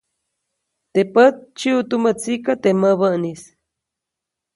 Teʼ 0.93 1.09
pät 1.13 1.33
dsyiʼu 1.55 1.81
tumä 1.89 2.11
tsikaʼ, 2.19 2.57
teʼ 2.63 2.75
mäbäʼnis. 2.81 3.41